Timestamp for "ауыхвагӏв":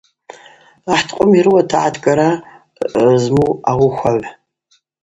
3.69-4.27